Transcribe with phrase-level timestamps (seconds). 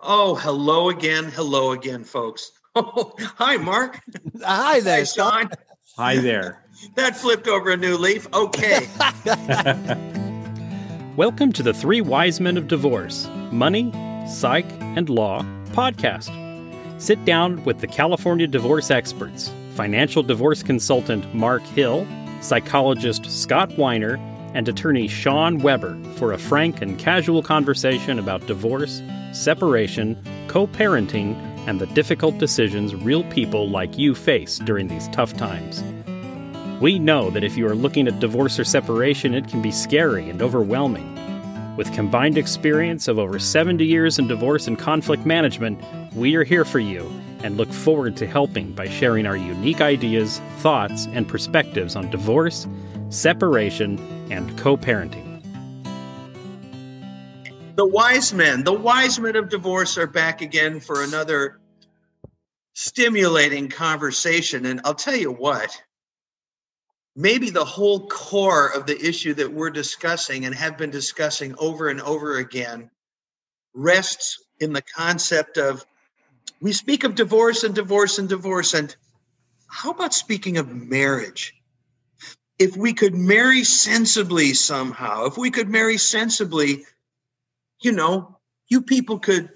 [0.00, 1.24] Oh, hello again.
[1.24, 2.52] Hello again, folks.
[2.78, 4.02] Oh, hi, Mark.
[4.44, 5.50] Hi there, Hi, Sean.
[5.96, 6.62] Hi there.
[6.94, 8.28] That flipped over a new leaf.
[8.34, 8.86] Okay.
[11.16, 13.90] Welcome to the Three Wise Men of Divorce Money,
[14.28, 16.30] Psych, and Law podcast.
[17.00, 22.06] Sit down with the California divorce experts, financial divorce consultant Mark Hill,
[22.42, 24.18] psychologist Scott Weiner,
[24.56, 29.02] and attorney Sean Weber for a frank and casual conversation about divorce,
[29.32, 30.16] separation,
[30.48, 31.36] co parenting,
[31.68, 35.84] and the difficult decisions real people like you face during these tough times.
[36.80, 40.30] We know that if you are looking at divorce or separation, it can be scary
[40.30, 41.12] and overwhelming.
[41.76, 45.78] With combined experience of over 70 years in divorce and conflict management,
[46.14, 47.02] we are here for you
[47.42, 52.66] and look forward to helping by sharing our unique ideas, thoughts, and perspectives on divorce,
[53.10, 53.98] separation,
[54.30, 55.36] and co parenting.
[57.76, 61.60] the wise men, the wise men of divorce are back again for another
[62.72, 64.66] stimulating conversation.
[64.66, 65.80] And I'll tell you what,
[67.14, 71.88] maybe the whole core of the issue that we're discussing and have been discussing over
[71.88, 72.90] and over again
[73.74, 75.84] rests in the concept of
[76.62, 78.72] we speak of divorce and divorce and divorce.
[78.72, 78.94] And
[79.68, 81.55] how about speaking of marriage?
[82.58, 86.84] If we could marry sensibly somehow, if we could marry sensibly,
[87.80, 89.50] you know, you people could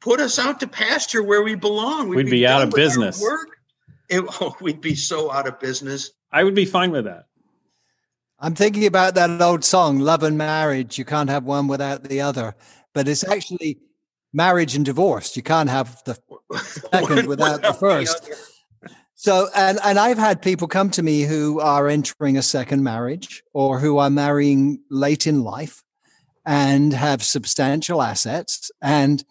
[0.00, 2.08] put us out to pasture where we belong.
[2.08, 3.20] We'd be out of business.
[3.20, 3.58] Work.
[4.08, 6.10] It, oh, we'd be so out of business.
[6.32, 7.26] I would be fine with that.
[8.38, 10.96] I'm thinking about that old song, Love and Marriage.
[10.96, 12.54] You can't have one without the other.
[12.94, 13.78] But it's actually
[14.32, 15.36] marriage and divorce.
[15.36, 16.18] You can't have the
[16.54, 18.24] second One without the first.
[18.24, 18.34] other.
[19.22, 23.42] So, and and I've had people come to me who are entering a second marriage
[23.52, 25.82] or who are marrying late in life
[26.46, 29.22] and have substantial assets, and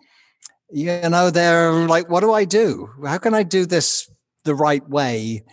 [0.70, 2.92] you know they're like, "What do I do?
[3.04, 4.08] How can I do this
[4.44, 5.44] the right way?"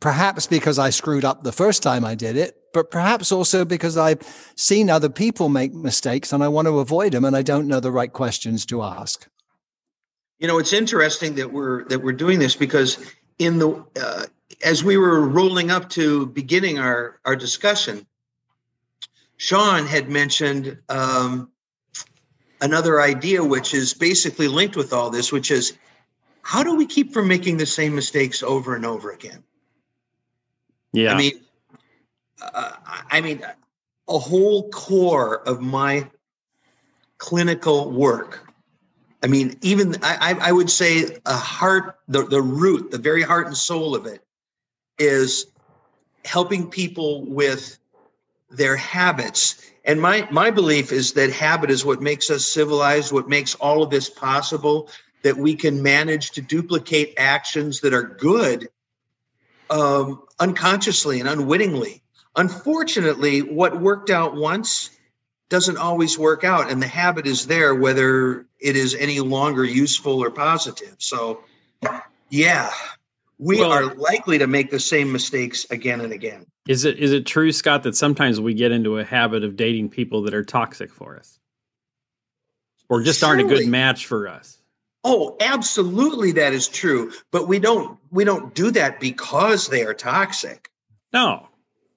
[0.00, 3.96] Perhaps because I screwed up the first time I did it, but perhaps also because
[3.96, 4.20] I've
[4.54, 7.80] seen other people make mistakes and I want to avoid them, and I don't know
[7.80, 9.26] the right questions to ask.
[10.44, 12.98] You know, it's interesting that we're that we're doing this because
[13.38, 14.26] in the uh,
[14.62, 18.06] as we were rolling up to beginning our our discussion,
[19.38, 21.50] Sean had mentioned um,
[22.60, 25.78] another idea which is basically linked with all this, which is
[26.42, 29.42] how do we keep from making the same mistakes over and over again?
[30.92, 31.14] Yeah.
[31.14, 31.40] I mean,
[32.42, 32.72] uh,
[33.10, 33.42] I mean,
[34.10, 36.10] a whole core of my
[37.16, 38.43] clinical work.
[39.24, 43.46] I mean, even I, I would say a heart, the, the root, the very heart
[43.46, 44.22] and soul of it
[44.98, 45.46] is
[46.26, 47.78] helping people with
[48.50, 49.62] their habits.
[49.86, 53.82] And my my belief is that habit is what makes us civilized, what makes all
[53.82, 54.90] of this possible,
[55.22, 58.68] that we can manage to duplicate actions that are good
[59.70, 62.02] um, unconsciously and unwittingly.
[62.36, 64.90] Unfortunately, what worked out once
[65.54, 70.18] doesn't always work out, and the habit is there whether it is any longer useful
[70.20, 70.96] or positive.
[70.98, 71.44] So,
[72.28, 72.72] yeah,
[73.38, 76.46] we Well- are likely to make the same mistakes again and again.
[76.66, 79.90] is it is it true, Scott, that sometimes we get into a habit of dating
[79.90, 81.38] people that are toxic for us?
[82.88, 84.58] Or just aren't a good match for us?
[85.04, 87.12] Oh, absolutely, that is true.
[87.30, 90.68] But we don't we don't do that because they are toxic.
[91.12, 91.46] No.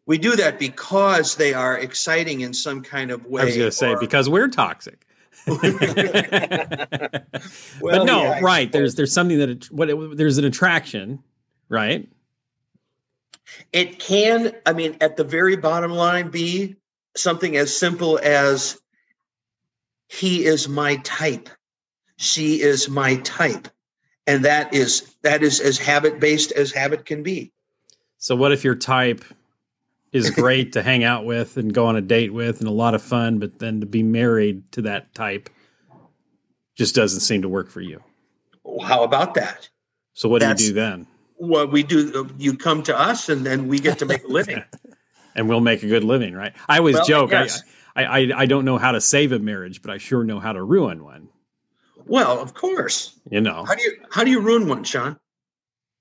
[0.08, 3.42] We do that because they are exciting in some kind of way.
[3.42, 5.06] I was gonna say or- because we're toxic.
[5.46, 5.60] Well,
[7.82, 8.72] but no, yeah, right.
[8.72, 11.20] There's there's something that it- what it, there's an attraction,
[11.70, 12.10] right?
[13.72, 16.76] It can, I mean, at the very bottom line, be
[17.16, 18.80] something as simple as
[20.10, 21.50] he is my type,
[22.18, 23.68] she is my type,
[24.26, 27.52] and that is that is as habit based as habit can be.
[28.18, 29.24] So what if your type
[30.12, 32.94] is great to hang out with and go on a date with and a lot
[32.96, 35.50] of fun, but then to be married to that type
[36.76, 38.02] just doesn't seem to work for you.
[38.84, 39.70] How about that?
[40.14, 41.08] So what That's- do you do then?
[41.40, 42.28] Well, we do.
[42.40, 44.64] You come to us, and then we get to make a living.
[45.36, 46.52] And we'll make a good living, right?
[46.68, 47.30] I always Well, joke.
[47.30, 47.62] yes.
[47.96, 50.40] I, I I I don't know how to save a marriage, but I sure know
[50.40, 51.30] how to ruin one.
[52.08, 53.14] well, of course.
[53.30, 53.64] You know.
[53.64, 55.20] How do you how do you ruin one, Sean?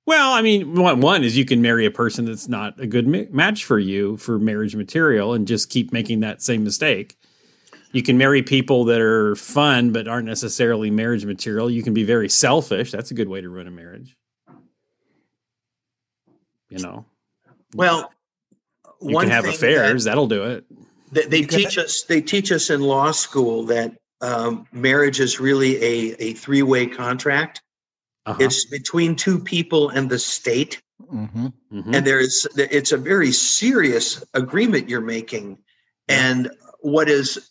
[0.07, 3.09] Well, I mean, one, one is you can marry a person that's not a good
[3.09, 7.17] ma- match for you for marriage material and just keep making that same mistake.
[7.93, 11.69] You can marry people that are fun but aren't necessarily marriage material.
[11.71, 12.93] You can be very selfish.
[12.93, 14.17] That's a good way to ruin a marriage.
[16.69, 17.05] You know,
[17.75, 18.13] Well,
[19.01, 20.05] you can have thing affairs.
[20.05, 20.65] That'll do it.
[21.13, 22.03] They, they You can- teach us.
[22.03, 26.87] They teach us in law school that um, marriage is really a, a three way
[26.87, 27.63] contract.
[28.27, 28.43] Uh-huh.
[28.43, 31.95] It's between two people and the state, hmm Mhm.
[31.95, 35.59] and there is it's a very serious agreement you're making.
[36.09, 36.51] And
[36.81, 37.51] what is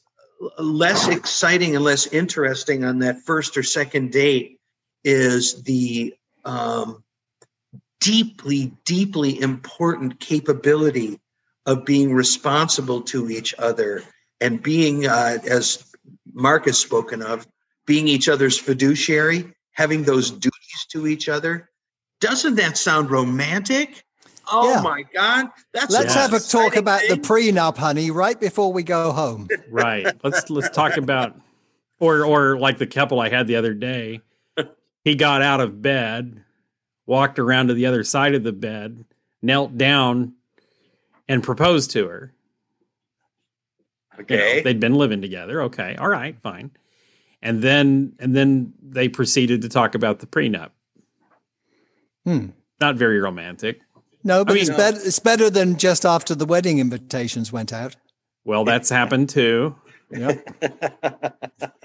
[0.59, 4.59] less exciting and less interesting on that first or second date
[5.03, 6.13] is the
[6.43, 7.03] um,
[8.01, 11.19] deeply, deeply important capability
[11.65, 14.03] of being responsible to each other
[14.41, 15.83] and being, uh, as
[16.33, 17.47] Mark has spoken of,
[17.87, 20.29] being each other's fiduciary, having those
[20.75, 21.69] duties to each other.
[22.19, 24.03] Doesn't that sound romantic?
[24.51, 24.81] Oh Yeah.
[24.81, 25.47] my God.
[25.73, 26.21] That's Let's Yeah.
[26.21, 27.21] have a talk exciting about the thing.
[27.21, 29.47] prenup, honey, right before we go home.
[29.69, 30.07] right.
[30.23, 31.35] Let's let's talk about
[31.99, 34.21] or or like the couple I had the other day.
[35.03, 36.43] He got out of bed,
[37.05, 39.05] walked around to the other side of the bed,
[39.41, 40.33] knelt down,
[41.27, 42.33] and proposed to her.
[44.17, 44.61] You know, Okay.
[44.63, 45.63] they'd been living together.
[45.63, 45.95] Okay.
[45.99, 46.71] All right, fine.
[47.41, 50.71] And then and then they proceeded to talk about the prenup.
[52.25, 52.47] Hmm.
[52.81, 53.79] Not very romantic.
[54.23, 54.99] No, but mean- it's better.
[55.03, 57.95] It's better than just after the wedding invitations went out.
[58.43, 59.75] Well, that's happened too.
[60.11, 60.33] Yeah.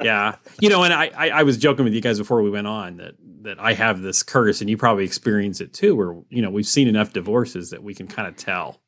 [0.02, 2.66] Yeah, you know, and I, I I was joking with you guys before we went
[2.66, 6.40] on that that I have this curse, and you probably experience it too, where you
[6.40, 8.80] know we've seen enough divorces that we can kind of tell,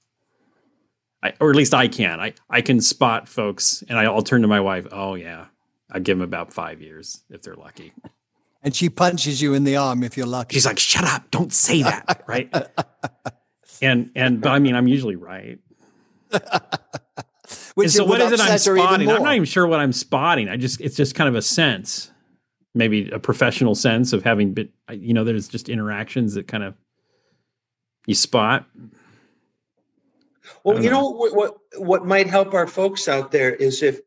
[1.23, 2.19] I, or at least I can.
[2.19, 4.87] I I can spot folks, and I, I'll turn to my wife.
[4.91, 5.47] Oh yeah,
[5.93, 7.93] I give them about five years if they're lucky.
[8.63, 10.55] and she punches you in the arm if you're lucky.
[10.55, 11.31] She's like, "Shut up!
[11.31, 12.53] Don't say that!" right?
[13.83, 15.59] And and but I mean, I'm usually right.
[17.75, 19.11] Which and so it what would is it I'm upset her even spotting?
[19.11, 20.49] I'm not even sure what I'm spotting.
[20.49, 22.11] I just it's just kind of a sense,
[22.75, 26.75] maybe a professional sense of having been you know, there's just interactions that kind of
[28.07, 28.67] you spot.
[30.65, 31.01] Well, you know.
[31.01, 34.01] know what, what what might help our folks out there is if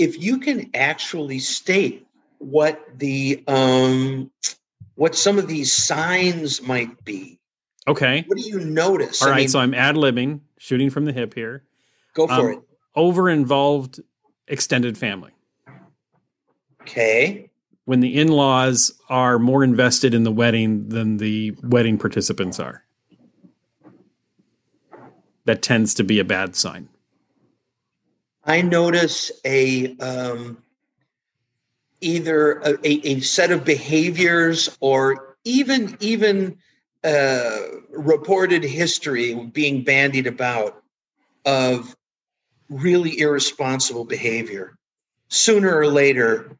[0.00, 2.06] if you can actually state
[2.38, 4.30] what the um
[4.94, 7.38] what some of these signs might be.
[7.86, 8.24] Okay.
[8.26, 9.20] What do you notice?
[9.22, 9.36] All I right.
[9.38, 11.64] mean, so I'm ad libbing, shooting from the hip here.
[12.14, 12.58] go for Um, it.
[12.96, 14.00] Over involved
[14.48, 15.32] extended family.
[16.82, 17.50] Okay.
[17.84, 22.84] When the in laws are more invested in the wedding than the wedding participants are.
[25.44, 26.88] That tends to be a bad sign.
[28.50, 30.58] I notice a um,
[32.00, 36.58] either a, a, a set of behaviors or even even
[37.04, 37.58] uh,
[37.90, 40.82] reported history being bandied about
[41.46, 41.94] of
[42.68, 44.76] really irresponsible behavior.
[45.28, 46.56] Sooner or later,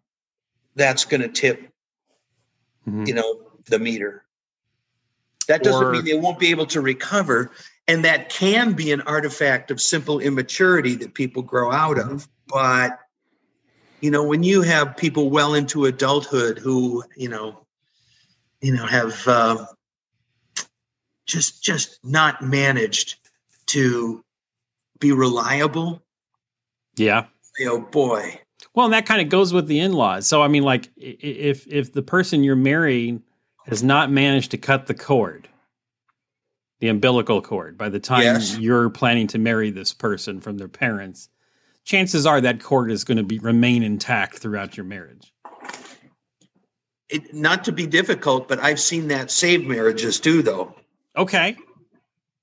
[0.76, 1.72] that's going to tip,
[2.88, 3.08] Mhm.
[3.08, 4.24] you know, the meter.
[5.48, 7.50] That doesn't Or- mean they won't be able to recover,
[7.90, 12.28] and that can be an artifact of simple immaturity that people grow out of.
[12.46, 12.96] But
[14.00, 17.66] you know, when you have people well into adulthood who, you know,
[18.62, 19.66] you know, have um,
[21.26, 23.16] just just not managed
[23.66, 24.24] to
[25.00, 26.00] be reliable,
[26.96, 27.26] Yeah.
[27.58, 28.40] know, boy,
[28.72, 30.28] Well, and that kind of goes with the in-laws.
[30.28, 33.24] So I mean, like, if if the person you're marrying
[33.66, 35.48] has not managed to cut the cord,
[36.80, 38.58] the umbilical cord, by the time Yes.
[38.58, 41.28] you're planning to marry this person from their parents,
[41.84, 45.32] chances are that cord is going to be remain intact throughout your marriage.
[47.08, 50.74] it, not to be difficult, but I've seen that save marriages too, though.
[51.16, 51.56] Okay.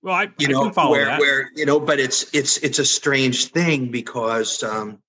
[0.01, 1.19] Well, I, you I know can follow where that.
[1.19, 5.01] where you know but it's it's it's a strange thing because um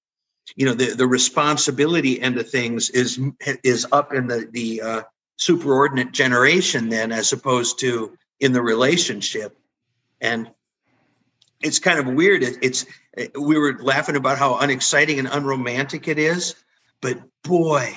[0.57, 3.21] you know the the responsibility end of things is
[3.63, 5.03] is up in the the uh
[5.39, 9.57] superordinate generation then as opposed to in the relationship
[10.21, 10.51] and
[11.61, 12.87] it's kind of weird it, it's
[13.41, 16.55] we were laughing about how unexciting and unromantic it is
[17.01, 17.93] but boy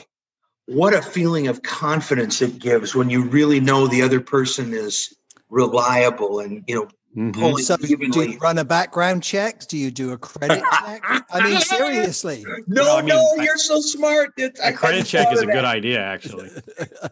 [0.66, 5.16] what a feeling of confidence it gives when you really know the other person is
[5.50, 7.34] reliable and you know Mhm.
[7.34, 9.68] pulling So, do you run a background check?
[9.68, 11.04] Do you do a credit check?
[11.30, 12.46] I mean, seriously.
[12.68, 14.32] No, Well, I mean, no, you're so smart.
[14.38, 16.50] It, A credit check is a good idea, actually.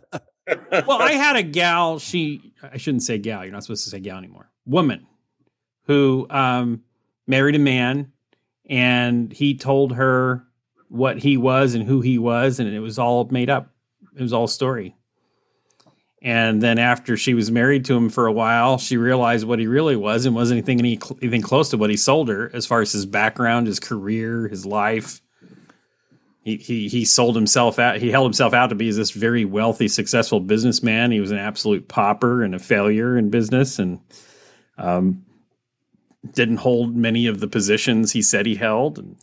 [0.87, 1.99] well, I had a gal.
[1.99, 3.43] She, I shouldn't say gal.
[3.43, 4.49] You're not supposed to say gal anymore.
[4.65, 5.07] Woman
[5.89, 6.83] who um,
[7.25, 8.11] married a man,
[8.69, 10.43] and he told her
[10.87, 13.71] what he was and who he was, and it was all made up.
[14.15, 14.95] It was all story.
[16.21, 19.65] And then after she was married to him for a while, she realized what he
[19.65, 22.81] really was and wasn't anything any, anything close to what he sold her as far
[22.81, 25.21] as his background, his career, his life.
[26.41, 27.97] He, he he sold himself out.
[27.97, 31.11] He held himself out to be this very wealthy, successful businessman.
[31.11, 33.99] He was an absolute pauper and a failure in business, and
[34.77, 35.25] um,
[36.33, 38.97] didn't hold many of the positions he said he held.
[38.99, 39.17] And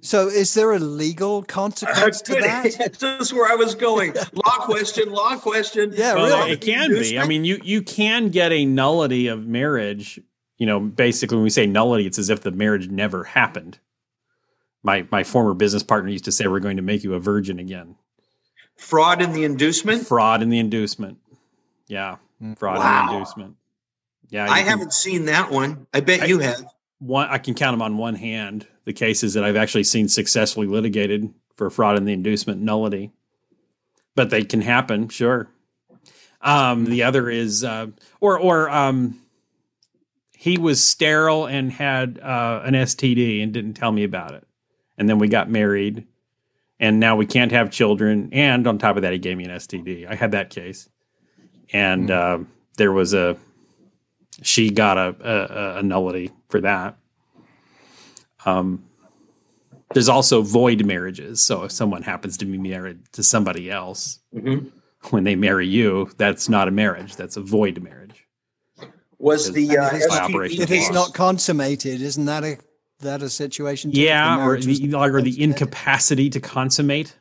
[0.00, 2.96] So, is there a legal consequence to that?
[3.00, 4.14] That's where I was going.
[4.14, 5.92] Law question, law question.
[5.96, 6.52] Yeah, Well, really.
[6.52, 7.18] it can be.
[7.18, 10.20] I mean, you you can get a nullity of marriage.
[10.56, 13.78] You know, basically, when we say nullity, it's as if the marriage never happened.
[14.82, 17.58] My my former business partner used to say, "We're going to make you a virgin
[17.58, 17.96] again."
[18.76, 20.06] fraud in the inducement.
[20.06, 21.18] Fraud in the inducement.
[21.86, 22.16] Yeah,
[22.56, 23.56] fraud in the inducement.
[24.30, 25.86] Yeah, I can- haven't seen that one.
[25.92, 26.64] I bet I- you have.
[26.98, 28.66] one I can count them on one hand.
[28.86, 33.12] The cases that I've actually seen successfully litigated for fraud in the inducement nullity,
[34.14, 35.48] but they can happen, sure.
[36.40, 37.88] Um, the other is, uh,
[38.20, 39.20] or or um,
[40.32, 44.46] he was sterile and had uh, an STD and didn't tell me about it,
[45.00, 46.06] and then we got married,
[46.78, 48.28] and now we can't have children.
[48.32, 50.06] And on top of that, he gave me an STD.
[50.06, 50.90] I had that case,
[51.72, 52.38] and uh,
[52.76, 53.36] there was a
[54.42, 55.16] she got a,
[55.76, 56.96] a, a nullity for that.
[58.44, 58.84] Um,
[59.94, 61.40] there's also void marriages.
[61.40, 64.70] So if someone happens to be married to somebody else Mhm.
[65.10, 67.16] when they marry you, that's not a marriage.
[67.16, 68.26] That's a void marriage.
[69.18, 72.58] Was the uh, STD if it's not consummated, isn't that a
[73.00, 73.90] that a situation?
[73.90, 75.42] too, the Yeah, or the, not or the consummated?
[75.42, 77.16] incapacity to consummate.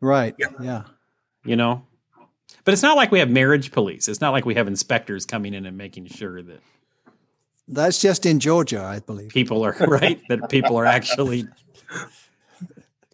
[0.00, 0.34] Right.
[0.38, 0.48] Yeah.
[0.62, 0.82] Yeah.
[1.44, 1.84] You know,
[2.64, 4.08] but it's not like we have marriage police.
[4.08, 6.60] It's not like we have inspectors coming in and making sure that
[7.68, 9.30] That's just in Georgia, I believe.
[9.30, 10.20] people are right.
[10.28, 11.46] that people are actually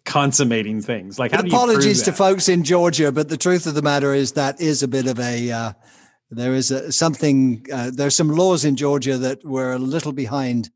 [0.05, 1.19] consummating things.
[1.19, 2.17] Like, how do you prove Apologies to that?
[2.17, 5.19] folks in Georgia, but the truth of the matter is that is a bit of
[5.19, 5.73] a uh,
[6.31, 10.69] there is a, something uh, there's some laws in Georgia that were a little behind.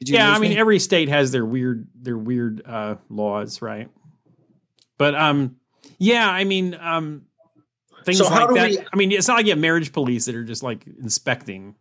[0.00, 0.58] Yeah, I mean me?
[0.58, 3.88] every state has their weird their weird uh laws, right?
[4.98, 5.56] But um
[5.98, 7.26] yeah, I mean um
[8.04, 8.70] things So like that.
[8.70, 11.74] we- I mean, it's not like you have marriage police that are just like inspecting.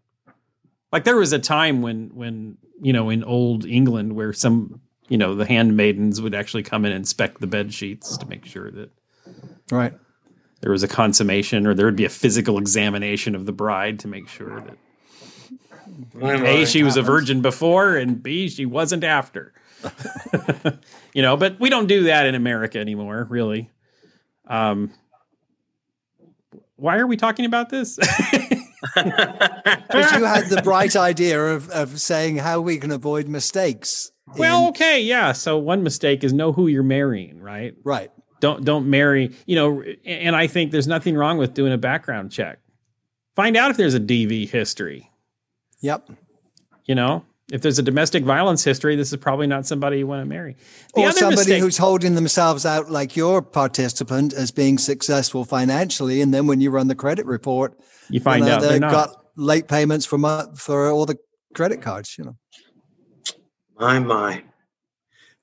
[0.91, 5.17] Like there was a time when when, you know, in old England where some, you
[5.17, 8.89] know, the handmaidens would actually come and inspect the bed sheets to make sure that
[9.71, 9.93] right.
[10.61, 14.07] there was a consummation or there would be a physical examination of the bride to
[14.07, 14.77] make sure that.
[16.21, 19.53] A, she was a virgin before, and B, she wasn't after.
[21.13, 23.69] you know, but we don't do that in America anymore, really.
[24.47, 24.91] Um,
[26.75, 27.99] why are we talking about this?
[28.95, 34.11] Because you had the bright idea of, of saying how we can avoid mistakes.
[34.37, 35.31] well, in- okay, yeah.
[35.31, 37.75] So one mistake is know who you're marrying, right?
[37.83, 38.11] right.
[38.39, 39.35] Don't don't marry.
[39.45, 42.59] You know, and I think there's nothing wrong with doing a background check.
[43.35, 45.09] Find out if there's a DV history.
[45.81, 46.09] Yep.
[46.85, 50.21] You know, if there's a domestic violence history, this is probably not somebody you want
[50.21, 50.55] to marry.
[50.95, 55.45] The or other somebody mistake- who's holding themselves out like your participant as being successful
[55.45, 58.71] financially, and then when you run the credit report, you find you know, out they're
[58.71, 61.17] they've got late payments for mo- for all the
[61.53, 62.17] credit cards.
[62.17, 62.37] You know,
[63.79, 64.43] my my.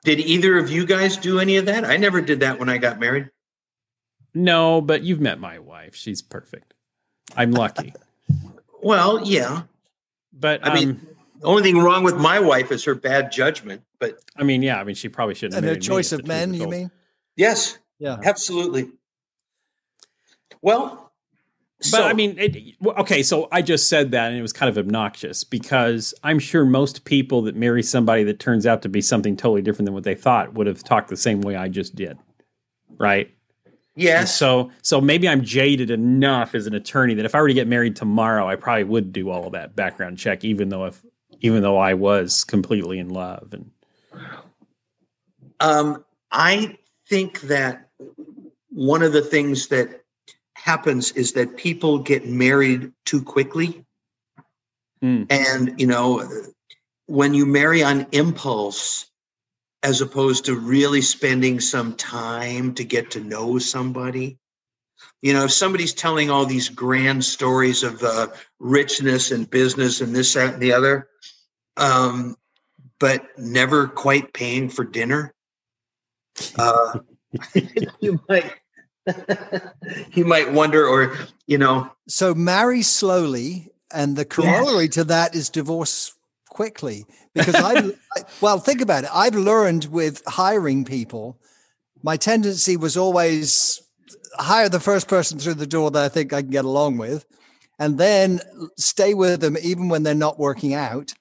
[0.04, 1.84] Did either of you guys do any of that?
[1.84, 3.28] I never did that when I got married.
[4.34, 5.96] No, but you've met my wife.
[5.96, 6.74] She's perfect.
[7.36, 7.92] I'm lucky.
[8.82, 9.62] Well, yeah.
[10.38, 11.06] But I I mean- mean,
[11.40, 13.82] The only thing wrong with my wife is her bad judgment.
[13.98, 15.54] But I mean, yeah, I mean, she probably shouldn't.
[15.56, 16.54] and a married choice of men.
[16.54, 16.90] You mean?
[17.36, 18.16] yes, Yeah.
[18.24, 18.90] absolutely.
[20.62, 21.12] Well,
[21.90, 23.22] But I mean, it, okay.
[23.22, 27.04] So I just said that, and it was kind of obnoxious because I'm sure most
[27.04, 30.14] people that marry somebody that turns out to be something totally different than what they
[30.14, 32.16] thought would have talked the same way I just did,
[32.96, 33.30] right?
[34.20, 37.54] And so, so maybe I'm jaded enough as an attorney that if I were to
[37.54, 41.02] get married tomorrow, I probably would do all of that background check, even though if
[41.40, 43.70] even though I was completely in love and
[45.60, 46.76] Um, I
[47.08, 47.88] think that
[48.70, 50.02] one of the things that
[50.54, 53.84] happens is that people get married too quickly.
[55.00, 55.24] Hmm.
[55.30, 56.28] And, you know,
[57.06, 59.06] when you marry on impulse,
[59.86, 64.36] as opposed to really spending some time to get to know somebody,
[65.22, 68.26] you know, if somebody's telling all these grand stories of uh,
[68.58, 71.08] richness and business and this, that, and the other,
[71.76, 72.34] um,
[72.98, 75.32] but never quite paying for dinner,
[76.58, 76.98] uh,
[78.00, 78.54] you might
[80.14, 81.16] you might wonder, or
[81.46, 86.16] you know, So marry slowly, and the corollary to that is divorce
[86.56, 87.04] quickly.
[87.34, 87.92] Because I,
[88.40, 89.10] well, think about it.
[89.12, 91.38] I've learned with hiring people,
[92.02, 93.82] my tendency was always
[94.38, 97.26] hire the first person through the door that I think I can get along with,
[97.78, 98.40] and then
[98.76, 101.12] stay with them even when they're not working out,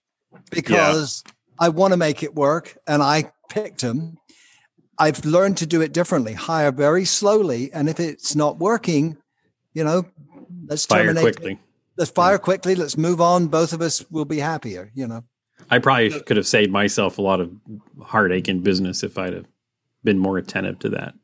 [0.51, 1.23] because
[1.59, 4.17] I want to make it work, and I picked them.
[4.97, 6.33] I've learned to do it differently.
[6.33, 9.17] Hire very slowly, and if it's not working,
[9.73, 10.05] you know,
[10.67, 11.23] let's fire terminate.
[11.23, 11.59] quickly.
[11.97, 12.75] Let's fire quickly.
[12.75, 13.47] Let's move on.
[13.47, 14.91] Both of us will be happier.
[14.93, 15.23] You know.
[15.69, 17.51] I probably could have saved myself a lot of
[18.03, 19.47] heartache in business if I'd have
[20.03, 21.15] been more attentive to that.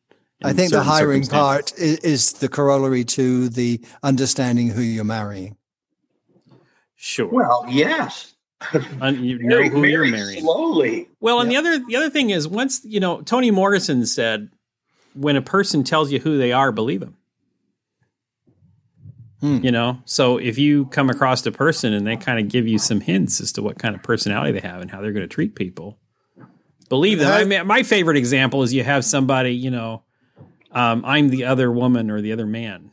[0.43, 5.55] I think the hiring part is, is, the corollary to the understanding who you're marrying.
[6.95, 7.27] Sure.
[7.27, 8.33] Well, yes.
[9.01, 11.09] And you know who you're marrying slowly.
[11.19, 11.61] Well, and yeah.
[11.61, 14.49] the other the other thing is once you know Toni Morrison said,
[15.13, 17.17] when a person tells you who they are, believe them.
[19.41, 19.57] Hmm.
[19.63, 22.77] You know, so if you come across a person and they kind of give you
[22.77, 25.33] some hints as to what kind of personality they have and how they're going to
[25.33, 25.97] treat people,
[26.89, 27.31] believe them.
[27.31, 30.03] I mean, my favorite example is you have somebody, you know,
[30.71, 32.91] um, I'm the other woman or the other man,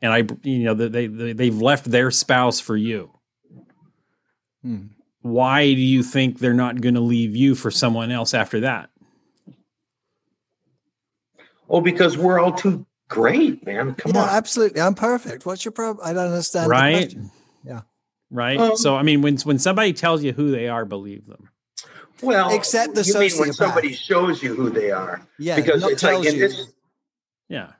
[0.00, 3.10] and I, you know, they, they they've left their spouse for you.
[4.62, 4.86] Hmm.
[5.22, 8.90] Why do you think they're not going to leave you for someone else after that?
[11.68, 13.94] Oh, because we're all too great, man.
[13.94, 14.28] Come yeah, on.
[14.28, 14.80] Absolutely.
[14.80, 15.46] I'm perfect.
[15.46, 16.06] What's your problem?
[16.06, 16.70] I don't understand.
[16.70, 17.14] Right.
[17.64, 17.82] Yeah.
[18.30, 18.58] Right.
[18.58, 21.50] Um, so I mean when when somebody tells you who they are, believe them.
[22.22, 23.14] Well, except the sociopath.
[23.14, 25.26] you mean when somebody shows you who they are.
[25.38, 25.56] Yeah.
[25.56, 26.32] Because it's like you.
[26.38, 26.72] This,
[27.48, 27.72] yeah.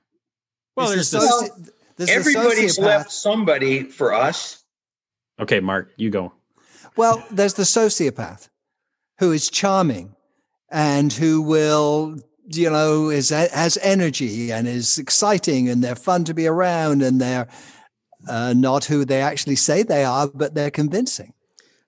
[0.76, 4.64] Well, there's, the soci- there's everybody's left somebody for us.
[5.40, 6.32] Okay, Mark, you go.
[6.96, 8.48] Well, there's the sociopath
[9.18, 10.14] who is charming
[10.70, 16.34] and who will you know, is has energy and is exciting and they're fun to
[16.34, 17.48] be around and they're
[18.28, 21.32] uh, not who they actually say they are, but they're convincing.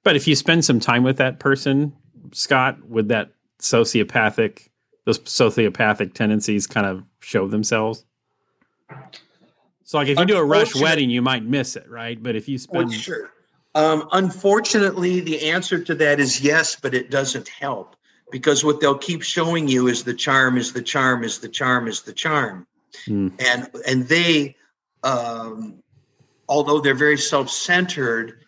[0.02, 1.94] But if you spend some time with that person,
[2.32, 4.68] Scott, would that sociopathic,
[5.06, 8.04] those sociopathic tendencies kind of show themselves?
[9.84, 12.22] So, like, if you do a rush wedding, you might miss it, right?
[12.22, 13.30] But if you spend, well, sure.
[13.74, 17.96] Um, unfortunately, the answer to that is yes, but it doesn't help
[18.34, 21.86] because what they'll keep showing you is the charm is the charm is the charm
[21.86, 22.66] is the charm.
[23.06, 23.40] Mm.
[23.40, 24.56] and and they
[25.04, 25.80] um,
[26.48, 28.40] although they're very self-centered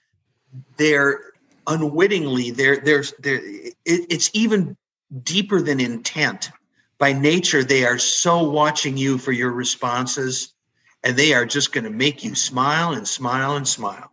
[0.77, 1.21] they're
[1.69, 4.77] unwittingly they're they're, they're it, it's even
[5.23, 6.51] deeper than intent.
[6.99, 10.53] By nature they are so watching you for your responses
[11.05, 14.11] and they are just going to make you smile and smile and smile.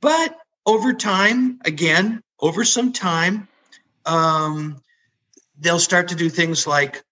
[0.00, 0.36] But
[0.66, 3.46] over time again over some time
[4.06, 4.80] um,
[5.58, 7.02] they'll start to do things like,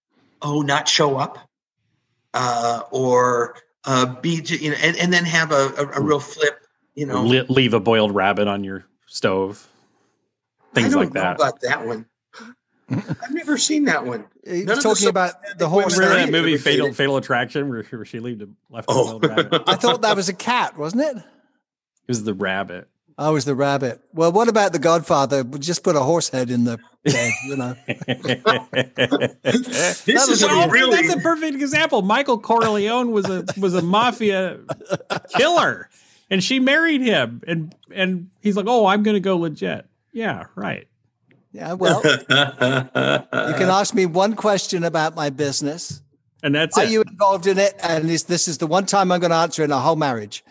[0.41, 1.37] oh, not show up,
[2.33, 6.59] uh, or uh, be, you know, and, and then have a, a, a real flip,
[6.95, 9.67] you know, Le- leave a boiled rabbit on your stove,
[10.73, 11.35] things like that.
[11.35, 12.05] about that one.
[12.91, 14.25] I've never seen that one.
[14.45, 18.47] None talking about the whole that movie Fatal Fatal Attraction where, where she left a
[18.69, 19.19] left oh.
[19.19, 19.63] rabbit.
[19.67, 21.17] I thought that was a cat, wasn't it?
[21.17, 21.23] It
[22.07, 22.87] was the rabbit.
[23.19, 23.99] I was the rabbit.
[24.13, 25.43] Well, what about the Godfather?
[25.43, 27.75] Just put a horse head in the bed, you know.
[29.43, 32.01] this is a really that's a perfect example.
[32.01, 34.61] Michael Corleone was a was a mafia
[35.35, 35.89] killer,
[36.29, 40.45] and she married him, and and he's like, "Oh, I'm going to go legit." Yeah,
[40.55, 40.87] right.
[41.51, 46.01] Yeah, well, you can ask me one question about my business,
[46.41, 46.89] and that's are it.
[46.89, 47.75] you involved in it?
[47.83, 50.41] And this this is the one time I'm going to answer in a whole marriage.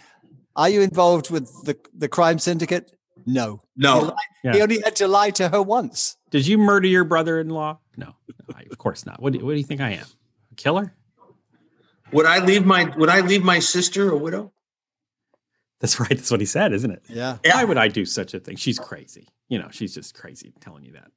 [0.59, 2.91] Are you involved with the, the crime syndicate?
[3.25, 3.61] No.
[3.77, 4.01] No.
[4.01, 4.53] He, lied, yeah.
[4.55, 6.17] he only had to lie to her once.
[6.31, 7.79] Did you murder your brother in law?
[7.97, 9.23] No, no of course not.
[9.23, 10.07] What do, what do you think I am?
[10.51, 10.93] A killer?
[12.13, 14.53] Would I leave my would I leave my sister a widow?
[15.79, 16.09] That's right.
[16.09, 17.03] That's what he said, isn't it?
[17.09, 17.37] Yeah.
[17.45, 18.57] Why would I do such a thing?
[18.57, 19.29] She's crazy.
[19.49, 21.11] You know, she's just crazy telling you that.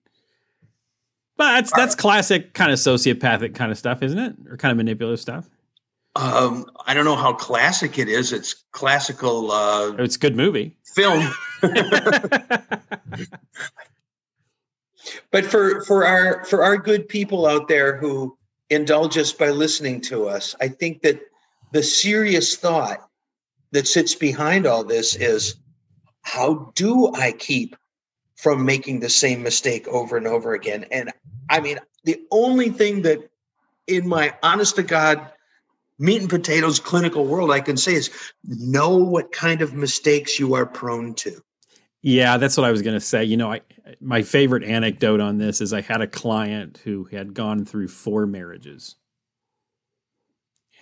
[1.38, 4.36] But that's that's classic kind of sociopathic kind of stuff, isn't it?
[4.48, 5.50] Or kind of manipulative stuff
[6.16, 8.34] um, I don't know how classic it is.
[8.34, 9.52] It's classical.
[9.52, 10.76] Uh, it's a good movie.
[10.94, 11.26] Film.
[15.32, 18.38] but for for our for our good people out there who
[18.70, 21.22] indulge us by listening to us, I think that
[21.72, 23.08] the serious thought
[23.72, 25.56] that sits behind all this is
[26.24, 27.78] how do I keep
[28.36, 30.86] from making the same mistake over and over again?
[30.92, 31.10] And
[31.50, 33.20] I mean, the only thing that
[33.88, 35.32] in my honest to God
[36.00, 38.10] meat and potatoes clinical world, I can say is
[38.44, 41.42] know what kind of mistakes you are prone to.
[42.02, 43.24] Yeah, that's what I was going to say.
[43.24, 43.62] You know, I
[44.00, 48.26] my favorite anecdote on this is I had a client who had gone through four
[48.26, 48.96] marriages.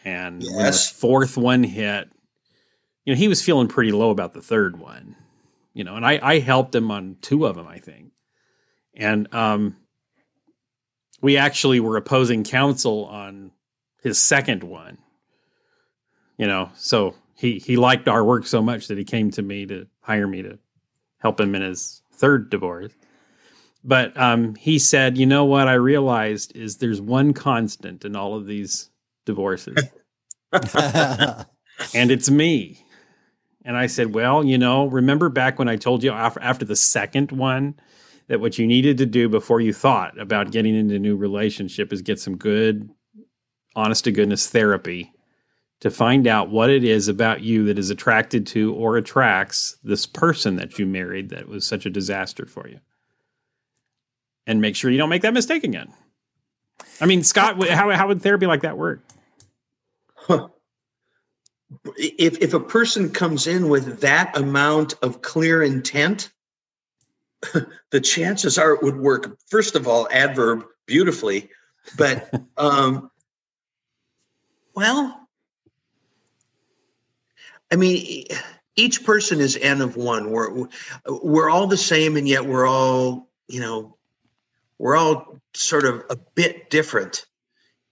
[0.06, 0.54] And yes.
[0.54, 2.10] when the fourth one hit,
[3.04, 5.18] you know, he was feeling pretty low about the third one.
[5.74, 8.12] You know, and I I helped him on two of them, I think.
[8.94, 9.76] And um
[11.22, 13.52] we actually were opposing counsel on
[14.02, 14.98] his second one
[16.40, 19.66] you know, so he he liked our work so much that he came to me
[19.68, 20.58] to hire me to
[21.20, 22.94] help him in his third divorce.
[23.84, 28.36] But um, he said, you know what I realized is there's one constant in all
[28.36, 28.90] of these
[29.26, 29.84] divorces,
[30.52, 31.46] and
[31.94, 32.86] it's me.
[33.66, 36.78] And I said, Well, you know, remember back when I told you after, after the
[36.78, 37.78] second one
[38.28, 41.92] that what you needed to do before you thought about getting into a new relationship
[41.92, 42.90] is get some good,
[43.76, 45.14] honest to goodness therapy
[45.82, 50.06] to find out what it is about you that is attracted to or attracts this
[50.06, 52.80] person that you married that was such a disaster for you.
[54.46, 55.94] And make sure you don't make that mistake again.
[57.00, 59.04] I mean, Scott, how, how would therapy like that work?
[61.98, 66.32] If, if a person comes in with that amount of clear intent,
[67.92, 69.38] the chances are it would work.
[69.48, 71.50] First of all, adverb beautifully,
[71.98, 73.09] but um,
[74.76, 75.28] well,
[77.72, 78.26] I mean,
[78.76, 80.32] each person is n of one.
[80.32, 80.68] We're
[81.08, 83.98] we're all the same, and yet we're all you know
[84.78, 87.26] we're all sort of a bit different.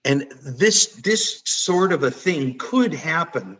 [0.04, 3.58] And this this sort of a thing could happen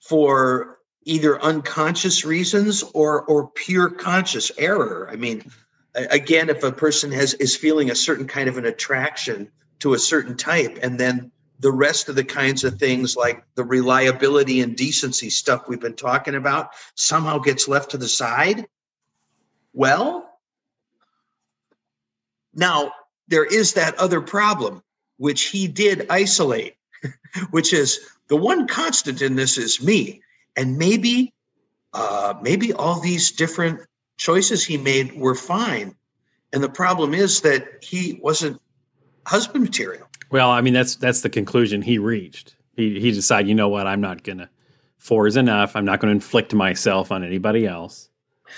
[0.00, 5.08] for either unconscious reasons or or pure conscious error.
[5.12, 5.50] I mean,
[5.94, 9.98] again, if a person has is feeling a certain kind of an attraction to a
[9.98, 14.76] certain type, and then the rest of the kinds of things like the reliability and
[14.76, 18.66] decency stuff we've been talking about somehow gets left to the side,
[19.72, 20.26] well,
[22.54, 22.92] now
[23.28, 24.82] there is that other problem,
[25.18, 26.76] which he did isolate,
[27.50, 30.22] which is the one constant in this is me.
[30.56, 31.32] And maybe,
[31.92, 33.80] uh, maybe all these different
[34.16, 35.94] choices he made were fine.
[36.52, 38.60] And the problem is that he wasn't
[39.26, 40.06] husband material.
[40.30, 42.56] Well, I mean that's that's the conclusion he reached.
[42.74, 44.50] He he decided, you know what, I'm not gonna
[44.98, 45.76] four is enough.
[45.76, 48.08] I'm not gonna inflict myself on anybody else.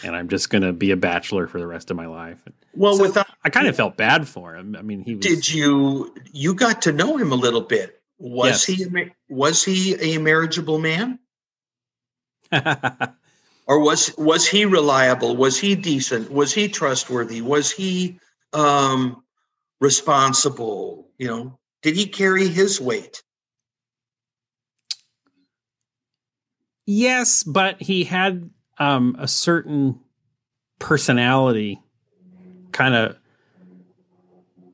[0.03, 2.43] And I'm just gonna be a bachelor for the rest of my life.
[2.75, 4.77] Well, so without I kind of felt bad for him.
[4.77, 8.01] I mean, he was, did you you got to know him a little bit.
[8.19, 8.79] Was yes.
[8.79, 11.19] he was he a marriageable man?
[13.67, 15.37] or was was he reliable?
[15.37, 16.31] Was he decent?
[16.31, 17.41] Was he trustworthy?
[17.41, 18.19] Was he
[18.53, 19.22] um
[19.83, 21.09] responsible?
[21.19, 23.23] You know, did he carry his weight?
[26.87, 30.01] Yes, but he had um, a certain
[30.79, 31.81] personality.
[32.73, 33.17] Kind of,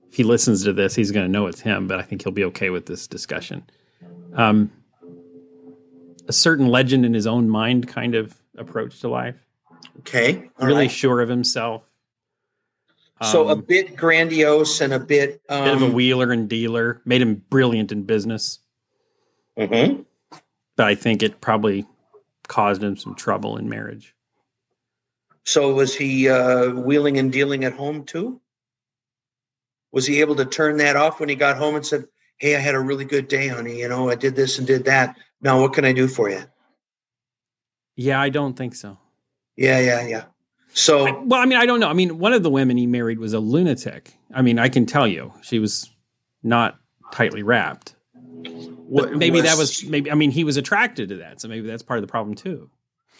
[0.08, 1.88] if he listens to this, he's going to know it's him.
[1.88, 3.64] But I think he'll be okay with this discussion.
[4.34, 4.70] Um,
[6.28, 9.36] a certain legend in his own mind kind of approach to life.
[10.00, 10.90] Okay, All really right.
[10.90, 11.87] sure of himself.
[13.22, 16.48] So um, a bit grandiose and a bit um, bit of a um, wheeler and
[16.48, 18.60] dealer made him brilliant in business.
[19.58, 20.02] Mm-hmm.
[20.76, 21.84] But I think it probably
[22.46, 24.14] caused him some trouble in marriage.
[25.44, 28.40] So was he uh, wheeling and dealing at home too?
[29.90, 32.60] Was he able to turn that off when he got home and said, "Hey, I
[32.60, 33.80] had a really good day, honey.
[33.80, 35.16] You know, I did this and did that.
[35.40, 36.44] Now, what can I do for you?"
[37.96, 38.98] Yeah, I don't think so.
[39.56, 40.24] Yeah, yeah, yeah.
[40.74, 41.88] So, I, well, I mean, I don't know.
[41.88, 44.14] I mean, one of the women he married was a lunatic.
[44.32, 45.90] I mean, I can tell you, she was
[46.42, 46.78] not
[47.12, 47.94] tightly wrapped.
[48.14, 50.10] But maybe was, that was maybe.
[50.10, 52.70] I mean, he was attracted to that, so maybe that's part of the problem too.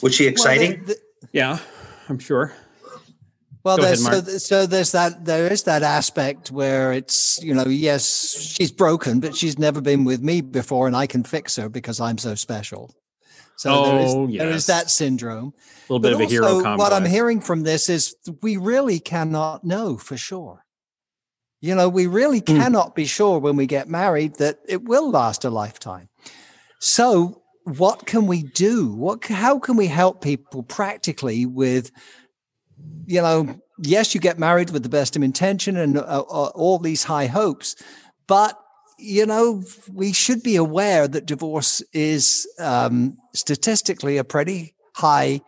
[0.03, 0.79] Was she exciting?
[0.79, 1.59] Well, the, the, yeah,
[2.09, 2.55] I'm sure.
[3.65, 7.67] Well, there's, ahead, so, so there's that there is that aspect where it's you know
[7.67, 11.69] yes she's broken, but she's never been with me before, and I can fix her
[11.69, 12.95] because I'm so special.
[13.59, 14.43] So oh, there, is, yes.
[14.43, 15.53] there is that syndrome.
[15.91, 16.79] A little bit but of a hero complex.
[16.79, 20.65] What I'm hearing from this is we really cannot know for sure.
[21.61, 22.47] You know, we really mm.
[22.47, 26.09] cannot be sure when we get married that it will last a lifetime.
[26.79, 28.95] So, what can we do?
[28.95, 31.91] What how can we help people practically with
[33.07, 36.79] you know, yes, you get married with the best of intention and uh, uh, all
[36.79, 37.75] these high hopes,
[38.29, 38.57] but
[38.99, 45.41] you know, we should be aware that divorce is um, statistically a pretty high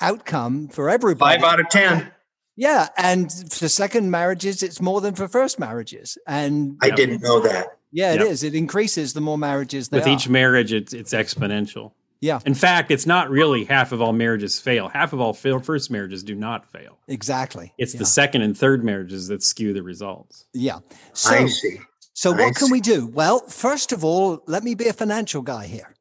[0.00, 1.40] outcome for everybody.
[1.40, 2.10] Five out of 10.
[2.56, 2.88] Yeah.
[2.96, 6.18] And for second marriages, it's more than for first marriages.
[6.26, 7.78] And I didn't know that.
[7.92, 8.28] Yeah, it yep.
[8.28, 8.42] is.
[8.42, 10.10] It increases the more marriages With are.
[10.10, 11.92] each marriage, it's, it's exponential.
[12.20, 12.40] Yeah.
[12.44, 14.88] In fact, it's not really half of all marriages fail.
[14.88, 16.98] Half of all first marriages do not fail.
[17.08, 17.72] Exactly.
[17.78, 18.00] It's yeah.
[18.00, 20.44] the second and third marriages that skew the results.
[20.52, 20.80] Yeah.
[21.14, 21.80] So, I see.
[22.12, 23.06] So, what can we do?
[23.06, 25.94] Well, first of all, let me be a financial guy here.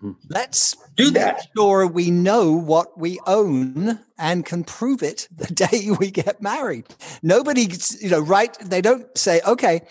[0.00, 0.12] Hmm.
[0.28, 1.36] Let's do that.
[1.36, 6.42] Make sure we know what we own and can prove it the day we get
[6.42, 6.86] married.
[7.22, 7.68] Nobody,
[8.00, 8.56] you know, right?
[8.60, 9.82] They don't say, okay,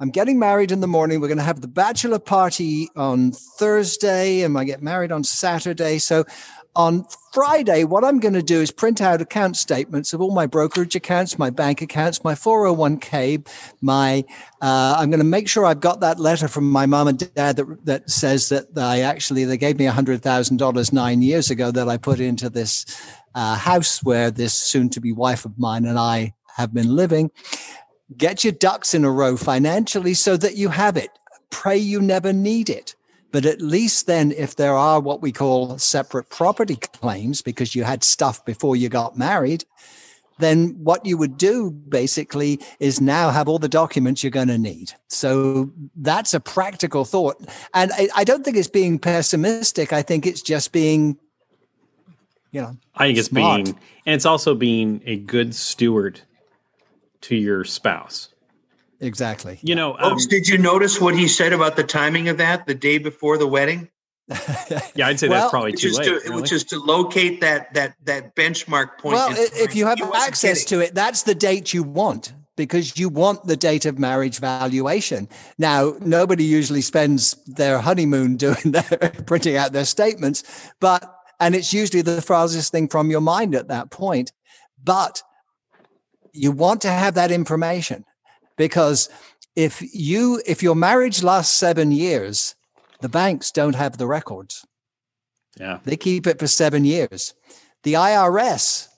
[0.00, 1.20] I'm getting married in the morning.
[1.20, 5.98] We're going to have the bachelor party on Thursday, and I get married on Saturday.
[5.98, 6.24] So
[6.74, 10.46] on Friday, what I'm going to do is print out account statements of all my
[10.46, 13.46] brokerage accounts, my bank accounts, my 401k,
[13.80, 14.24] my.
[14.60, 17.56] Uh, I'm going to make sure I've got that letter from my mom and dad
[17.56, 21.70] that that says that I actually they gave me hundred thousand dollars nine years ago
[21.70, 22.86] that I put into this
[23.34, 27.30] uh, house where this soon-to-be wife of mine and I have been living.
[28.16, 31.10] Get your ducks in a row financially so that you have it.
[31.50, 32.94] Pray you never need it
[33.32, 37.82] but at least then, if there are what we call separate property claims, because you
[37.82, 39.64] had stuff before you got married,
[40.38, 44.58] then what you would do basically is now have all the documents you're going to
[44.58, 44.92] need.
[45.08, 47.36] So that's a practical thought.
[47.74, 49.92] And I, I, don't think it's being pessimistic.
[49.92, 51.16] I think it's just being,
[52.50, 56.20] you know, I think it's being, and it's also being a good steward
[57.22, 58.31] to your spouse.
[59.02, 59.58] Exactly.
[59.62, 62.66] You know, um, Folks, did you notice what he said about the timing of that
[62.66, 63.88] the day before the wedding?
[64.94, 66.04] yeah, I'd say Well, that's probably Which too is, late.
[66.04, 66.40] to, really.
[66.40, 69.14] which is to locate that that that benchmark point.
[69.14, 70.78] Well, if you have access kidding.
[70.78, 75.28] to it, that's the date you want because you want the date of marriage valuation.
[75.58, 80.44] Now, nobody usually spends their honeymoon doing their printing out their statements,
[80.78, 84.30] but and it's usually the farthest thing from your mind at that point.
[84.82, 85.22] But
[86.32, 88.04] you want to have that information
[88.56, 89.08] because
[89.56, 92.54] if you if your marriage lasts seven years,
[93.00, 94.64] the banks don't have the records.
[95.58, 95.78] yeah.
[95.84, 97.34] They keep it for seven years.
[97.82, 98.88] The IRS,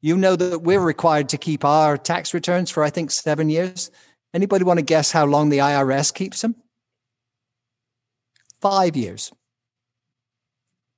[0.00, 3.90] you know that we're required to keep our tax returns for, I think, seven years.
[4.34, 6.54] Anybody want to guess how long the IRS keeps them?
[8.60, 9.32] Five years.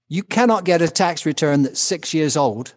[0.09, 2.75] You cannot get a tax return that's six years old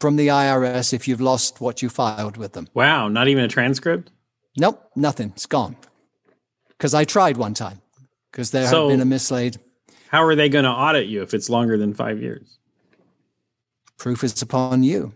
[0.00, 2.68] from the IRS if you've lost what you filed with them.
[2.74, 4.10] Wow, not even a transcript.
[4.56, 5.30] Nope, nothing.
[5.34, 5.76] It's gone.
[6.68, 7.80] Because I tried one time
[8.30, 9.58] because there So- had been a mislaid
[10.08, 12.58] How are they going to audit you if it's longer than five years?
[13.96, 15.14] proof is upon you.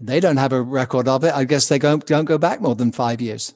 [0.00, 1.32] They don't have a record of it.
[1.34, 3.54] I guess they don't, don't go back more than five years.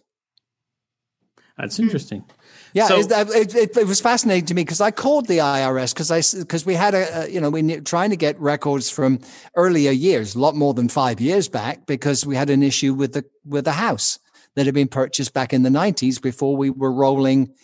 [1.59, 2.25] That's interesting.
[2.73, 6.11] Yeah, So- it, it, it was fascinating to me because I called the IRS because
[6.11, 9.19] I because we had a, a you know we ne- trying to get records from
[9.57, 13.13] earlier years, a lot more than five years back, because we had an issue with
[13.13, 14.19] the with the house
[14.57, 17.55] that had been purchased back in the nineties before we were rolling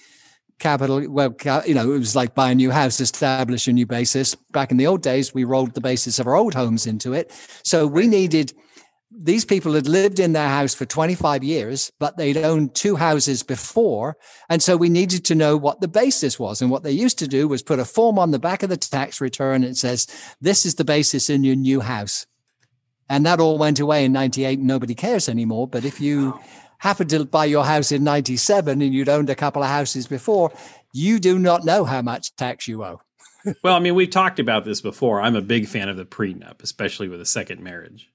[0.58, 1.06] capital.
[1.08, 1.34] Well,
[1.66, 4.34] you know, it was like buy a new house, establish a new basis.
[4.52, 7.32] Back in the old days, we rolled the basis of our old homes into it,
[7.62, 8.52] so we needed
[9.18, 13.42] these people had lived in their house for 25 years, but they'd owned two houses
[13.42, 14.16] before.
[14.50, 16.60] And so we needed to know what the basis was.
[16.60, 18.76] And what they used to do was put a form on the back of the
[18.76, 19.62] tax return.
[19.62, 20.06] And it says,
[20.40, 22.26] this is the basis in your new house.
[23.08, 24.58] And that all went away in 98.
[24.58, 25.66] Nobody cares anymore.
[25.68, 26.38] But if you
[26.78, 30.52] happen to buy your house in 97 and you'd owned a couple of houses before,
[30.92, 33.00] you do not know how much tax you owe.
[33.62, 35.20] Well, I mean, we've talked about this before.
[35.20, 38.10] I'm a big fan of the prenup, especially with a second marriage.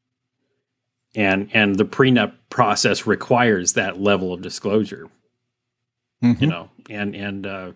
[1.15, 5.07] And and the prenup process requires that level of disclosure,
[6.21, 6.69] you know.
[6.89, 7.71] And and uh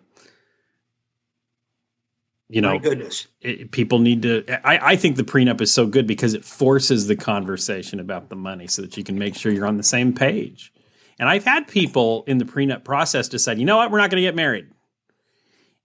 [2.50, 3.28] you My know, goodness.
[3.42, 7.08] it, people need to I, I think the prenup is so good because it forces
[7.08, 10.14] the conversation about the money so that you can make sure you're on the same
[10.14, 10.74] page
[11.20, 13.92] and i've had people in the prenup process decide you know what?
[13.92, 14.68] We're not going to get married.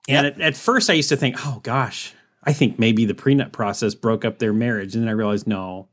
[0.08, 2.14] And at, at first i used to think oh gosh
[2.44, 4.94] i think maybe the prenup process broke up their marriage.
[4.94, 5.88] And then i realized no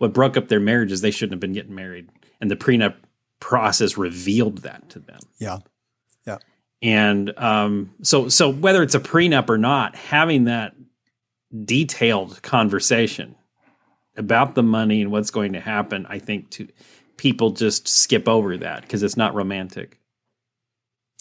[0.00, 2.08] what broke up their marriage is they shouldn't have been getting married.
[2.40, 2.94] And the prenup
[3.38, 5.20] process revealed that to them.
[5.38, 5.58] Yeah.
[6.26, 6.38] Yeah.
[6.80, 10.74] and um, so, so whether it's a prenup or not, having that
[11.64, 13.36] detailed conversation
[14.16, 16.68] about the money and what's going to happen, I think to
[17.20, 20.00] people just skip over that because it's not romantic.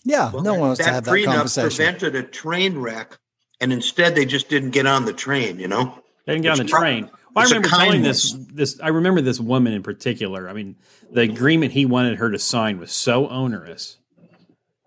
[0.05, 0.31] Yeah.
[0.31, 1.69] Well, no that, one wants to that have that prenup conversation.
[1.75, 3.17] prevented a train wreck,
[3.59, 5.59] and instead they just didn't get on the train.
[5.59, 6.01] You know.
[6.25, 7.09] They didn't get on the It's not- train.
[7.35, 8.79] Well, I remember telling this this.
[8.81, 10.47] I remember this woman in particular.
[10.49, 10.77] I mean,
[11.11, 13.97] the agreement he wanted her to sign was so onerous,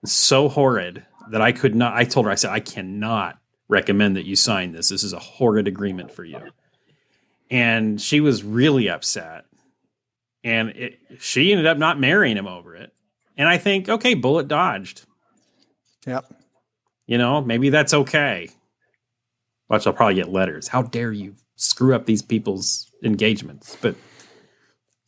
[0.07, 1.92] so horrid that I could not.
[1.92, 4.88] I told her, I said, I cannot recommend that you sign this.
[4.88, 6.40] This is a horrid agreement for you.
[7.51, 9.44] And she was really upset,
[10.44, 12.92] and it, she ended up not marrying him over it.
[13.37, 15.05] And I think, okay, bullet dodged.
[16.07, 16.26] Yep.
[17.07, 18.50] You know, maybe that's okay.
[19.68, 20.68] Watch, I'll probably get letters.
[20.68, 23.76] How dare you screw up these people's engagements?
[23.81, 23.96] But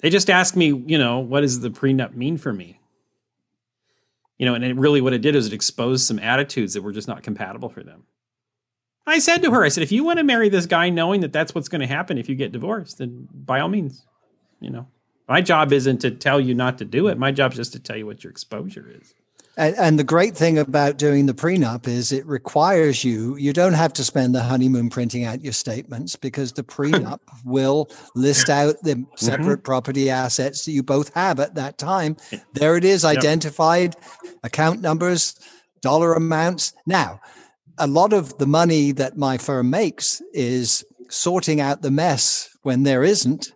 [0.00, 2.80] they just asked me, you know, what does the prenup mean for me?
[4.38, 6.92] You know, and it really what it did is it exposed some attitudes that were
[6.92, 8.04] just not compatible for them.
[9.06, 11.32] I said to her, I said, if you want to marry this guy knowing that
[11.32, 14.04] that's what's going to happen if you get divorced, then by all means,
[14.60, 14.86] you know,
[15.28, 17.18] my job isn't to tell you not to do it.
[17.18, 19.14] My job is just to tell you what your exposure is.
[19.56, 23.74] And, and, the great thing about doing the prenup is it requires you, you don't
[23.74, 28.74] have to spend the honeymoon printing out your statements because the prenup will list out
[28.82, 29.04] the mm-hmm.
[29.14, 29.62] separate mm-hmm.
[29.62, 32.16] property assets that you both have at that time.
[32.54, 34.34] There it is, identified, yep.
[34.42, 35.38] account numbers,
[35.82, 36.72] dollar amounts.
[36.84, 37.20] Now,
[37.78, 42.82] a lot of the money that my firm makes is sorting out the mess when
[42.82, 43.52] there isn't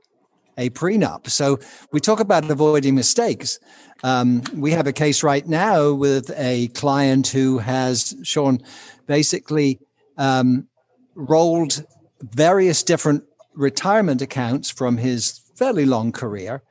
[0.59, 1.31] a prenup.
[1.31, 1.59] So
[1.93, 3.59] we talk about avoiding mistakes.
[4.03, 8.61] Um, we have a case right now with a client who has Sean
[9.07, 9.79] basically
[10.19, 10.69] um,
[11.15, 11.85] rolled
[12.21, 16.63] various different retirement accounts from his fairly long career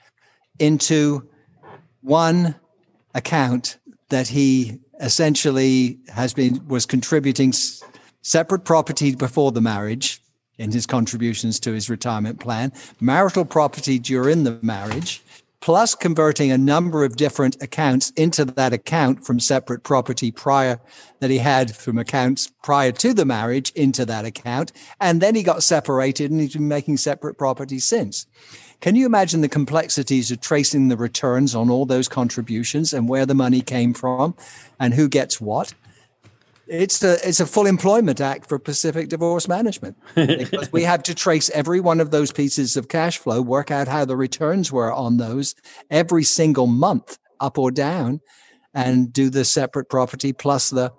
[0.59, 1.27] into
[2.01, 2.55] one
[3.15, 3.77] account
[4.09, 7.53] that he essentially has been was contributing
[8.21, 10.21] separate property before the marriage
[10.57, 15.21] in his contributions to his retirement plan, marital property during the marriage,
[15.59, 20.79] plus converting a number of different accounts into that account from separate property prior
[21.19, 24.71] that he had from accounts prior to the marriage into that account.
[25.01, 28.27] And then he got separated and he's been making separate property since.
[28.79, 33.25] Can you imagine the complexities of tracing the returns on all those contributions and where
[33.25, 34.35] the money came from
[34.79, 35.73] and who gets what?
[36.67, 41.15] It's a it's a full employment act for Pacific Divorce Management because we have to
[41.15, 44.91] trace every one of those pieces of cash flow, work out how the returns were
[44.91, 45.55] on those
[45.89, 48.19] every single month, up or down,
[48.73, 50.91] and do the separate property plus the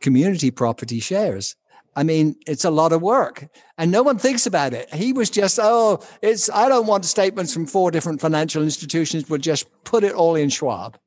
[0.00, 1.56] community property shares.
[1.94, 4.92] I mean, it's a lot of work and no one thinks about it.
[4.92, 9.40] He was just, oh, it's, I don't want statements from four different financial institutions, but
[9.40, 10.98] just put it all in Schwab.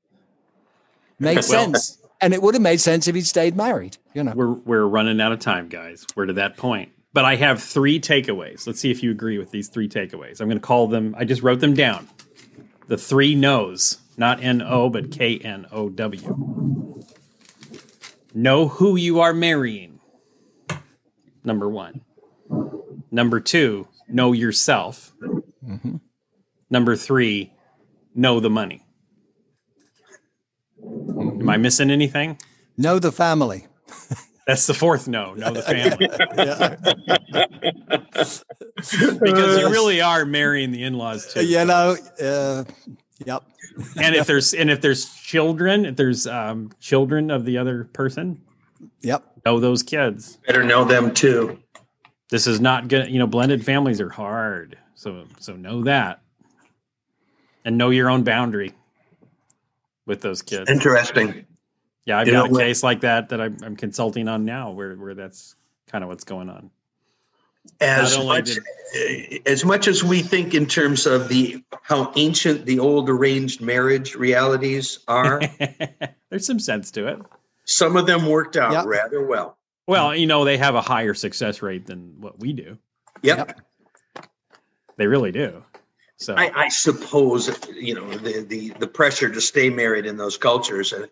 [1.20, 3.98] Makes well, sense and it would have made sense if he'd stayed married.
[4.14, 6.06] You know, we're we're running out of time, guys.
[6.16, 6.92] We're to that point.
[7.12, 8.68] But I have three takeaways.
[8.68, 10.42] Let's see if you agree with these three takeaways.
[10.42, 11.16] I'm going to call them.
[11.18, 12.08] I just wrote them down.
[12.88, 17.02] The three no's, not N O, but K N O W.
[18.34, 20.00] Know who you are marrying.
[21.44, 22.02] Number one.
[23.12, 25.14] Number two, know yourself.
[25.22, 25.96] Mm-hmm.
[26.70, 27.54] Number three,
[28.14, 28.86] know the money.
[31.50, 32.38] Am I missing anything?
[32.78, 33.66] Know the family.
[34.46, 35.34] That's the fourth no.
[35.34, 36.08] Know the family.
[39.20, 41.46] because you really are marrying the in-laws too.
[41.46, 42.64] You know, uh,
[43.26, 43.44] yep.
[44.00, 48.42] and if there's and if there's children, if there's um, children of the other person,
[49.02, 49.26] yep.
[49.44, 50.38] Know those kids.
[50.46, 51.58] Better know them too.
[52.30, 53.10] This is not good.
[53.10, 54.78] You know, blended families are hard.
[54.94, 56.22] So so know that,
[57.66, 58.74] and know your own boundary
[60.10, 60.70] with those kids.
[60.70, 61.46] Interesting.
[62.04, 64.72] Yeah, I've you got know, a case like that that I'm, I'm, consulting on now,
[64.72, 65.56] where where that's
[65.88, 66.72] kind of what's going on.
[67.80, 68.64] As much, did,
[68.96, 73.62] eh, as much as we think in terms of the how ancient the old arranged
[73.62, 75.40] marriage realities are,
[76.30, 77.20] there's some sense to it.
[77.66, 78.86] Some of them worked out yep.
[78.86, 79.58] rather well.
[79.88, 82.80] Well, you know, they have a higher success rate than what we do.
[83.22, 83.38] Yep.
[83.38, 84.26] yep.
[84.98, 85.64] They really do.
[86.20, 90.38] So I, I, suppose you know the, the the pressure to stay married in those
[90.38, 91.08] cultures and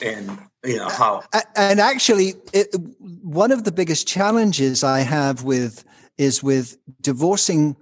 [0.00, 1.22] and you know how
[1.54, 5.84] and actually it, one of the biggest challenges I have with
[6.16, 7.76] is with divorcing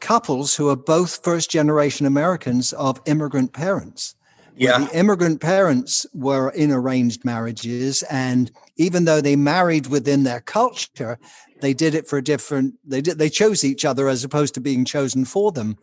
[0.00, 4.14] couples who are both first generation Americans of immigrant parents.
[4.60, 4.78] Yeah.
[4.80, 11.18] The immigrant parents were in arranged marriages, and even though they married within their culture,
[11.62, 12.74] they did it for a different.
[12.84, 13.18] They did.
[13.18, 15.78] They chose each other as opposed to being chosen for them,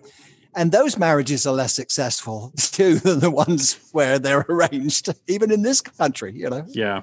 [0.55, 5.63] and those marriages are less successful too than the ones where they're arranged, even in
[5.63, 6.33] this country.
[6.35, 6.65] You know.
[6.67, 7.01] Yeah.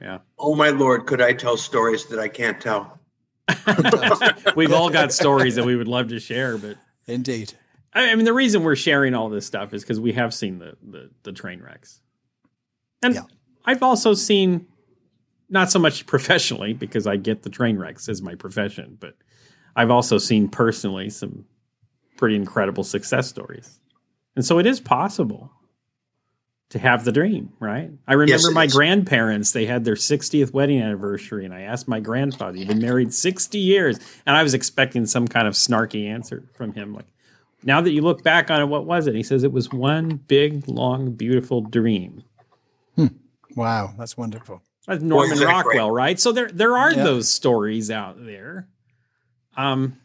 [0.00, 0.18] Yeah.
[0.38, 3.00] Oh my lord, could I tell stories that I can't tell?
[4.56, 6.76] We've all got stories that we would love to share, but
[7.08, 7.54] indeed.
[7.96, 10.76] I mean, the reason we're sharing all this stuff is because we have seen the,
[10.82, 12.00] the, the train wrecks,
[13.02, 13.22] and yeah.
[13.64, 14.66] I've also seen
[15.48, 19.14] not so much professionally because I get the train wrecks as my profession, but
[19.74, 21.44] I've also seen personally some
[22.16, 23.80] pretty incredible success stories.
[24.34, 25.50] And so it is possible
[26.70, 27.90] to have the dream, right?
[28.08, 28.74] I remember yes, my is.
[28.74, 33.14] grandparents, they had their 60th wedding anniversary, and I asked my grandfather, he'd been married
[33.14, 37.06] 60 years, and I was expecting some kind of snarky answer from him, like,
[37.66, 39.14] now that you look back on it, what was it?
[39.16, 42.22] He says it was one big, long, beautiful dream.
[42.94, 43.08] Hmm.
[43.56, 44.62] Wow, that's wonderful.
[44.86, 46.18] That's Norman Rockwell, right?
[46.18, 48.68] So there there are those stories out there.
[49.56, 49.98] Um,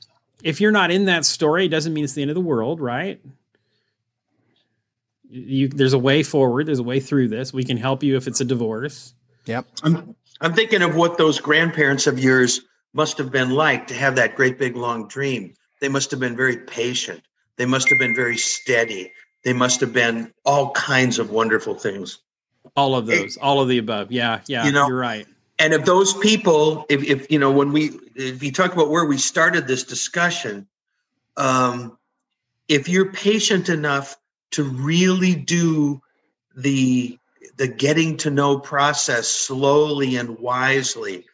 [0.44, 2.82] if you're not in that story, it doesn't mean it's the end of the world,
[2.82, 3.22] right?
[5.30, 6.66] You, there's a way forward.
[6.66, 7.54] There's a way through this.
[7.54, 9.14] We can help you if it's a divorce.
[9.46, 9.68] Yep.
[9.84, 12.62] I'm I'm thinking of what those grandparents of yours
[12.94, 15.54] must have been like to have that great big long dream.
[15.80, 17.22] They must have been very patient.
[17.58, 19.12] They must have been very steady.
[19.44, 22.20] They must have been all kinds of wonderful things.
[22.76, 24.12] All of those, all of the above.
[24.12, 25.28] Yeah, yeah, You know- you're right.
[25.60, 29.06] and if those people if, if you know when we if you talk about where
[29.06, 30.68] we started this discussion
[31.38, 31.98] um
[32.68, 34.18] if you're patient enough
[34.52, 36.02] to really do
[36.56, 37.18] the
[37.58, 41.26] the getting to know process slowly and wisely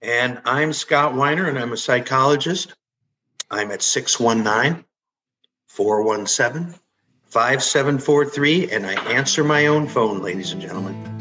[0.00, 2.76] And I'm Scott Weiner, and I'm a psychologist.
[3.50, 4.84] I'm at 619
[5.66, 6.78] 417
[7.24, 11.15] 5743, and I answer my own phone, ladies and gentlemen.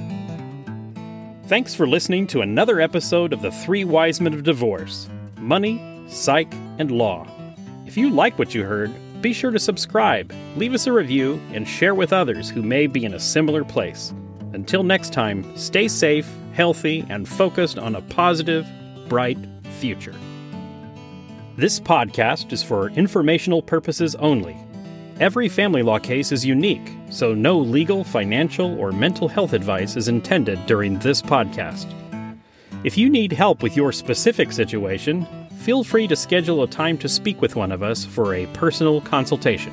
[1.48, 6.52] Thanks for listening to another episode of The Three Wise Men of Divorce Money, Psych,
[6.80, 7.28] and Law.
[7.86, 8.92] If you like what you heard,
[9.22, 13.06] be sure to subscribe, leave us a review, and share with others who may be
[13.06, 14.12] in a similar place.
[14.54, 18.68] Until next time, stay safe, healthy, and focused on a positive,
[19.08, 19.38] bright
[19.78, 20.16] future.
[21.58, 24.58] This podcast is for informational purposes only.
[25.22, 30.10] Every family law case is unique, so no legal, financial, or mental health advice is
[30.10, 31.86] intended during this podcast.
[32.84, 35.26] If you need help with your specific situation,
[35.60, 39.00] feel free to schedule a time to speak with one of us for a personal
[39.00, 39.72] consultation.